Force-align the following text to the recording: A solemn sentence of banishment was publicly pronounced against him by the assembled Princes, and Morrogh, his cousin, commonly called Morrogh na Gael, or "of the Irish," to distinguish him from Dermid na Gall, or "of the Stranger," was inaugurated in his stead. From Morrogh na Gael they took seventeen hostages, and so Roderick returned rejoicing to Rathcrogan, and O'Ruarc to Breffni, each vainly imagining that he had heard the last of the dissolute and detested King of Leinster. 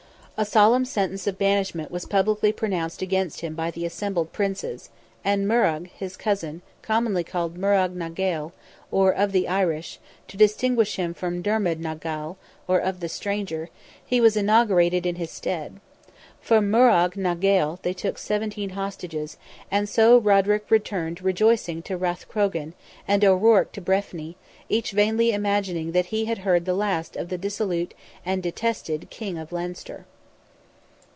A 0.37 0.43
solemn 0.45 0.85
sentence 0.85 1.27
of 1.27 1.37
banishment 1.37 1.91
was 1.91 2.07
publicly 2.07 2.51
pronounced 2.51 3.03
against 3.03 3.41
him 3.41 3.53
by 3.53 3.69
the 3.69 3.85
assembled 3.85 4.33
Princes, 4.33 4.89
and 5.23 5.47
Morrogh, 5.47 5.85
his 5.91 6.17
cousin, 6.17 6.63
commonly 6.81 7.23
called 7.23 7.59
Morrogh 7.59 7.93
na 7.93 8.09
Gael, 8.09 8.51
or 8.89 9.11
"of 9.11 9.33
the 9.33 9.47
Irish," 9.47 9.99
to 10.27 10.37
distinguish 10.37 10.95
him 10.95 11.13
from 11.13 11.43
Dermid 11.43 11.79
na 11.79 11.93
Gall, 11.93 12.37
or 12.67 12.79
"of 12.79 13.01
the 13.01 13.07
Stranger," 13.07 13.69
was 14.11 14.35
inaugurated 14.35 15.05
in 15.05 15.17
his 15.17 15.29
stead. 15.29 15.79
From 16.41 16.71
Morrogh 16.71 17.15
na 17.15 17.35
Gael 17.35 17.77
they 17.83 17.93
took 17.93 18.17
seventeen 18.17 18.71
hostages, 18.71 19.37
and 19.69 19.87
so 19.87 20.17
Roderick 20.17 20.71
returned 20.71 21.21
rejoicing 21.21 21.83
to 21.83 21.95
Rathcrogan, 21.97 22.73
and 23.07 23.23
O'Ruarc 23.23 23.71
to 23.73 23.81
Breffni, 23.81 24.37
each 24.69 24.89
vainly 24.89 25.33
imagining 25.33 25.91
that 25.91 26.07
he 26.07 26.25
had 26.25 26.39
heard 26.39 26.65
the 26.65 26.73
last 26.73 27.15
of 27.15 27.29
the 27.29 27.37
dissolute 27.37 27.93
and 28.25 28.41
detested 28.41 29.11
King 29.11 29.37
of 29.37 29.51
Leinster. 29.51 30.05